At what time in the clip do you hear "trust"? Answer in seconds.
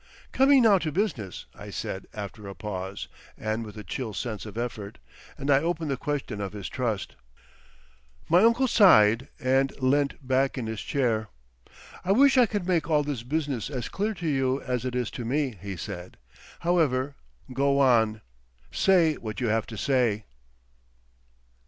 6.69-7.15